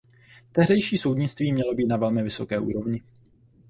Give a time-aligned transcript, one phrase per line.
[0.51, 3.01] Tehdejší soudnictví mělo být na velmi vysoké úrovni.